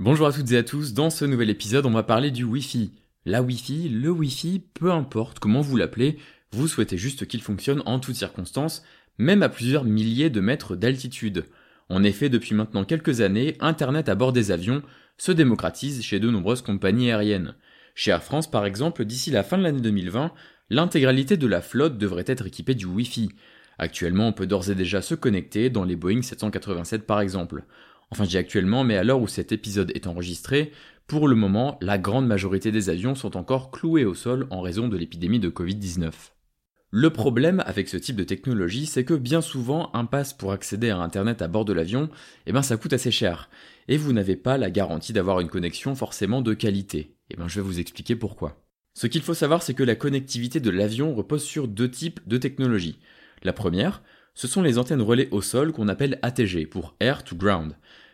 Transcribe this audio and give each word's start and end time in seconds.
Bonjour 0.00 0.28
à 0.28 0.32
toutes 0.32 0.52
et 0.52 0.56
à 0.56 0.62
tous, 0.62 0.94
dans 0.94 1.10
ce 1.10 1.24
nouvel 1.24 1.50
épisode 1.50 1.84
on 1.84 1.90
va 1.90 2.04
parler 2.04 2.30
du 2.30 2.44
Wi-Fi. 2.44 2.92
La 3.26 3.42
Wi-Fi, 3.42 3.88
le 3.88 4.10
Wi-Fi, 4.10 4.62
peu 4.72 4.92
importe 4.92 5.40
comment 5.40 5.60
vous 5.60 5.76
l'appelez, 5.76 6.18
vous 6.52 6.68
souhaitez 6.68 6.96
juste 6.96 7.26
qu'il 7.26 7.42
fonctionne 7.42 7.82
en 7.84 7.98
toutes 7.98 8.14
circonstances, 8.14 8.84
même 9.18 9.42
à 9.42 9.48
plusieurs 9.48 9.82
milliers 9.82 10.30
de 10.30 10.40
mètres 10.40 10.76
d'altitude. 10.76 11.46
En 11.88 12.04
effet, 12.04 12.28
depuis 12.28 12.54
maintenant 12.54 12.84
quelques 12.84 13.22
années, 13.22 13.56
Internet 13.58 14.08
à 14.08 14.14
bord 14.14 14.32
des 14.32 14.52
avions 14.52 14.84
se 15.16 15.32
démocratise 15.32 16.00
chez 16.00 16.20
de 16.20 16.30
nombreuses 16.30 16.62
compagnies 16.62 17.10
aériennes. 17.10 17.56
Chez 17.96 18.12
Air 18.12 18.22
France 18.22 18.48
par 18.48 18.66
exemple, 18.66 19.04
d'ici 19.04 19.32
la 19.32 19.42
fin 19.42 19.58
de 19.58 19.64
l'année 19.64 19.80
2020, 19.80 20.30
l'intégralité 20.70 21.36
de 21.36 21.48
la 21.48 21.60
flotte 21.60 21.98
devrait 21.98 22.22
être 22.28 22.46
équipée 22.46 22.76
du 22.76 22.86
Wi-Fi. 22.86 23.30
Actuellement, 23.78 24.28
on 24.28 24.32
peut 24.32 24.46
d'ores 24.46 24.70
et 24.70 24.76
déjà 24.76 25.02
se 25.02 25.16
connecter 25.16 25.70
dans 25.70 25.84
les 25.84 25.96
Boeing 25.96 26.22
787 26.22 27.04
par 27.04 27.20
exemple. 27.20 27.64
Enfin, 28.10 28.24
je 28.24 28.38
actuellement, 28.38 28.84
mais 28.84 28.96
à 28.96 29.04
l'heure 29.04 29.20
où 29.20 29.28
cet 29.28 29.52
épisode 29.52 29.92
est 29.94 30.06
enregistré, 30.06 30.72
pour 31.06 31.28
le 31.28 31.34
moment, 31.34 31.78
la 31.80 31.98
grande 31.98 32.26
majorité 32.26 32.70
des 32.70 32.90
avions 32.90 33.14
sont 33.14 33.36
encore 33.36 33.70
cloués 33.70 34.04
au 34.04 34.14
sol 34.14 34.46
en 34.50 34.60
raison 34.60 34.88
de 34.88 34.96
l'épidémie 34.96 35.40
de 35.40 35.48
Covid-19. 35.48 36.12
Le 36.90 37.10
problème 37.10 37.62
avec 37.66 37.88
ce 37.88 37.98
type 37.98 38.16
de 38.16 38.24
technologie, 38.24 38.86
c'est 38.86 39.04
que 39.04 39.12
bien 39.12 39.42
souvent, 39.42 39.90
un 39.92 40.06
pass 40.06 40.32
pour 40.32 40.52
accéder 40.52 40.88
à 40.88 40.98
Internet 40.98 41.42
à 41.42 41.48
bord 41.48 41.66
de 41.66 41.74
l'avion, 41.74 42.08
eh 42.46 42.52
ben, 42.52 42.62
ça 42.62 42.78
coûte 42.78 42.94
assez 42.94 43.10
cher. 43.10 43.50
Et 43.88 43.98
vous 43.98 44.14
n'avez 44.14 44.36
pas 44.36 44.56
la 44.56 44.70
garantie 44.70 45.12
d'avoir 45.12 45.40
une 45.40 45.48
connexion 45.48 45.94
forcément 45.94 46.40
de 46.40 46.54
qualité. 46.54 47.14
Eh 47.30 47.36
ben, 47.36 47.46
je 47.46 47.56
vais 47.60 47.66
vous 47.66 47.78
expliquer 47.78 48.16
pourquoi. 48.16 48.64
Ce 48.94 49.06
qu'il 49.06 49.20
faut 49.20 49.34
savoir, 49.34 49.62
c'est 49.62 49.74
que 49.74 49.82
la 49.82 49.96
connectivité 49.96 50.60
de 50.60 50.70
l'avion 50.70 51.14
repose 51.14 51.44
sur 51.44 51.68
deux 51.68 51.90
types 51.90 52.20
de 52.26 52.38
technologies. 52.38 52.98
La 53.42 53.52
première, 53.52 54.02
ce 54.38 54.46
sont 54.46 54.62
les 54.62 54.78
antennes 54.78 55.02
relais 55.02 55.26
au 55.32 55.42
sol 55.42 55.72
qu'on 55.72 55.88
appelle 55.88 56.20
ATG 56.22 56.66
pour 56.66 56.94
Air 57.00 57.24
to 57.24 57.34
Ground. 57.34 57.72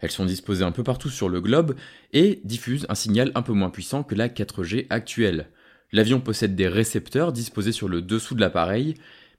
Elles 0.00 0.10
sont 0.10 0.24
disposées 0.24 0.64
un 0.64 0.72
peu 0.72 0.82
partout 0.82 1.10
sur 1.10 1.28
le 1.28 1.42
globe 1.42 1.76
et 2.14 2.40
diffusent 2.42 2.86
un 2.88 2.94
signal 2.94 3.30
un 3.34 3.42
peu 3.42 3.52
moins 3.52 3.68
puissant 3.68 4.02
que 4.02 4.14
la 4.14 4.30
4G 4.30 4.86
actuelle. 4.88 5.50
L'avion 5.92 6.20
possède 6.20 6.54
des 6.54 6.68
récepteurs 6.68 7.34
disposés 7.34 7.70
sur 7.70 7.86
le 7.86 8.00
dessous 8.00 8.34
de 8.34 8.40
l'appareil, 8.40 8.94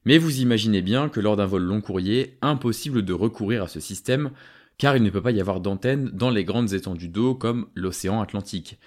mais 0.06 0.20
vous 0.20 0.40
imaginez 0.40 0.84
bien 0.84 1.10
que 1.10 1.20
lors 1.20 1.36
d'un 1.36 1.48
vol 1.48 1.64
long 1.64 1.82
courrier, 1.82 2.38
impossible 2.44 3.04
de 3.04 3.14
recourir 3.14 3.64
à 3.64 3.68
ce 3.68 3.80
système, 3.80 4.30
car 4.78 4.96
il 4.96 5.02
ne 5.02 5.10
peut 5.10 5.24
pas 5.24 5.32
y 5.32 5.42
avoir 5.42 5.62
d'antennes 5.62 6.12
dans 6.14 6.30
les 6.30 6.44
grandes 6.44 6.74
étendues 6.74 7.10
d'eau 7.10 7.34
comme 7.34 7.70
l'océan 7.74 8.22
Atlantique. 8.22 8.78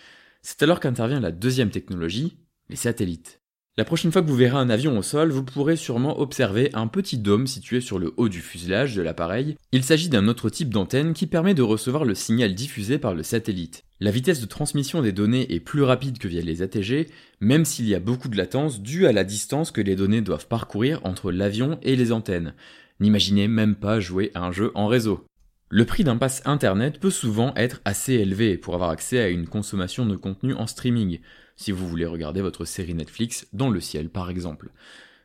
C'est 0.42 0.62
alors 0.62 0.78
qu'intervient 0.78 1.18
la 1.18 1.32
deuxième 1.32 1.70
technologie, 1.70 2.36
les 2.68 2.76
satellites. 2.76 3.40
La 3.78 3.84
prochaine 3.84 4.10
fois 4.10 4.20
que 4.20 4.28
vous 4.28 4.36
verrez 4.36 4.56
un 4.56 4.68
avion 4.68 4.98
au 4.98 5.02
sol, 5.02 5.30
vous 5.30 5.44
pourrez 5.44 5.76
sûrement 5.76 6.20
observer 6.20 6.70
un 6.74 6.88
petit 6.88 7.18
dôme 7.18 7.46
situé 7.46 7.80
sur 7.80 7.98
le 8.00 8.12
haut 8.16 8.28
du 8.28 8.40
fuselage 8.40 8.96
de 8.96 9.00
l'appareil. 9.00 9.56
Il 9.70 9.84
s'agit 9.84 10.08
d'un 10.08 10.26
autre 10.26 10.50
type 10.50 10.70
d'antenne 10.70 11.14
qui 11.14 11.26
permet 11.26 11.54
de 11.54 11.62
recevoir 11.62 12.04
le 12.04 12.16
signal 12.16 12.54
diffusé 12.54 12.98
par 12.98 13.14
le 13.14 13.22
satellite. 13.22 13.84
La 14.00 14.10
vitesse 14.10 14.40
de 14.40 14.46
transmission 14.46 15.02
des 15.02 15.12
données 15.12 15.54
est 15.54 15.60
plus 15.60 15.82
rapide 15.82 16.18
que 16.18 16.26
via 16.26 16.42
les 16.42 16.62
ATG, 16.62 17.06
même 17.40 17.64
s'il 17.64 17.88
y 17.88 17.94
a 17.94 18.00
beaucoup 18.00 18.28
de 18.28 18.36
latence 18.36 18.80
due 18.80 19.06
à 19.06 19.12
la 19.12 19.24
distance 19.24 19.70
que 19.70 19.80
les 19.80 19.96
données 19.96 20.20
doivent 20.20 20.48
parcourir 20.48 21.00
entre 21.04 21.30
l'avion 21.30 21.78
et 21.82 21.94
les 21.94 22.10
antennes. 22.10 22.54
N'imaginez 22.98 23.46
même 23.46 23.76
pas 23.76 24.00
jouer 24.00 24.32
à 24.34 24.40
un 24.40 24.52
jeu 24.52 24.72
en 24.74 24.88
réseau. 24.88 25.24
Le 25.72 25.84
prix 25.84 26.02
d'un 26.02 26.16
pass 26.16 26.42
internet 26.46 26.98
peut 26.98 27.10
souvent 27.10 27.54
être 27.54 27.80
assez 27.84 28.14
élevé 28.14 28.58
pour 28.58 28.74
avoir 28.74 28.90
accès 28.90 29.20
à 29.20 29.28
une 29.28 29.46
consommation 29.46 30.04
de 30.04 30.16
contenu 30.16 30.52
en 30.54 30.66
streaming, 30.66 31.20
si 31.54 31.70
vous 31.70 31.86
voulez 31.86 32.06
regarder 32.06 32.40
votre 32.40 32.64
série 32.64 32.92
Netflix 32.92 33.46
dans 33.52 33.70
le 33.70 33.80
ciel 33.80 34.08
par 34.08 34.30
exemple. 34.30 34.70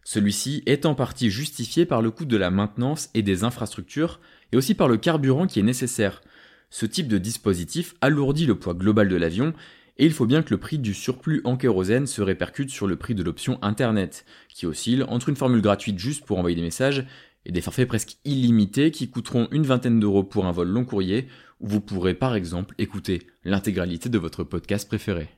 Celui-ci 0.04 0.62
est 0.68 0.86
en 0.86 0.94
partie 0.94 1.32
justifié 1.32 1.88
par 1.88 2.04
le 2.04 2.12
coût 2.12 2.26
de 2.26 2.38
la 2.38 2.52
maintenance 2.52 3.10
et 3.16 3.24
des 3.24 3.44
infrastructures, 3.44 4.20
et 4.52 4.58
aussi 4.58 4.76
par 4.76 4.88
le 4.88 4.98
carburant 4.98 5.48
qui 5.48 5.60
est 5.60 5.64
nécessaire. 5.64 6.22
Ce 6.70 6.86
type 6.86 7.08
de 7.08 7.18
dispositif 7.18 7.96
alourdit 8.02 8.46
le 8.46 8.60
poids 8.60 8.76
global 8.76 9.10
de 9.10 9.16
l'avion, 9.16 9.52
et 9.98 10.06
il 10.06 10.14
faut 10.14 10.28
bien 10.28 10.44
que 10.44 10.54
le 10.54 10.60
prix 10.60 10.78
du 10.78 10.94
surplus 10.94 11.42
en 11.44 11.58
kérosène 11.58 12.06
se 12.06 12.22
répercute 12.22 12.70
sur 12.70 12.86
le 12.86 12.98
prix 12.98 13.16
de 13.16 13.24
l'option 13.24 13.58
Internet, 13.64 14.26
qui 14.50 14.68
oscille 14.68 15.06
entre 15.08 15.30
une 15.30 15.38
formule 15.38 15.62
gratuite 15.62 15.98
juste 15.98 16.24
pour 16.24 16.38
envoyer 16.38 16.56
des 16.56 16.62
messages 16.62 17.08
et 17.46 17.52
des 17.52 17.62
forfaits 17.62 17.88
presque 17.88 18.18
illimités 18.26 18.92
qui 18.92 19.10
coûteront 19.10 19.48
une 19.52 19.64
vingtaine 19.64 20.00
d'euros 20.00 20.24
pour 20.24 20.46
un 20.46 20.52
vol 20.52 20.68
long 20.68 20.86
courrier 20.86 21.28
où 21.60 21.68
vous 21.68 21.82
pourrez 21.82 22.14
par 22.14 22.36
exemple 22.36 22.76
écouter 22.78 23.28
l'intégralité 23.44 24.10
de 24.10 24.18
votre 24.18 24.44
podcast 24.44 24.88
préféré. 24.88 25.30